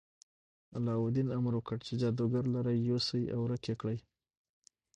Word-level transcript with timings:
علاوالدین 0.75 1.27
امر 1.37 1.53
وکړ 1.55 1.77
چې 1.87 1.93
جادوګر 2.01 2.43
لرې 2.55 2.73
یوسي 2.89 3.21
او 3.33 3.39
ورک 3.43 3.63
یې 3.69 3.75
کړي. 3.81 3.97